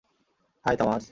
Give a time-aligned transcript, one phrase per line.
[0.65, 0.99] High, Thomas!